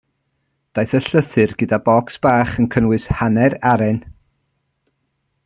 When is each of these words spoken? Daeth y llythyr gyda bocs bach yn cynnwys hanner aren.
Daeth 0.77 0.95
y 0.99 1.01
llythyr 1.07 1.53
gyda 1.63 1.79
bocs 1.89 2.17
bach 2.23 2.57
yn 2.63 2.71
cynnwys 2.77 3.07
hanner 3.19 3.59
aren. 3.75 4.03